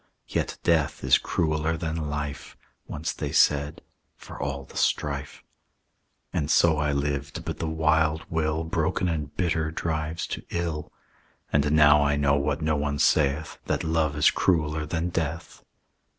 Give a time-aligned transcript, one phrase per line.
[0.27, 2.57] "'Yet death is crueller than life,'
[2.87, 3.83] Once they said,
[4.15, 5.43] 'for all the strife.'
[6.33, 10.91] "And so I lived; but the wild will, Broken and bitter, drives to ill.
[11.53, 15.63] "And now I know, what no one saith, That love is crueller than death.